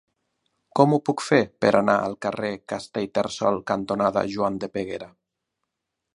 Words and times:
Com 0.77 0.95
ho 0.95 0.97
puc 1.09 1.23
fer 1.25 1.39
per 1.65 1.71
anar 1.81 1.97
al 2.07 2.17
carrer 2.27 2.51
Castellterçol 2.73 3.61
cantonada 3.73 4.27
Joan 4.37 4.59
de 4.65 4.73
Peguera? 4.79 5.13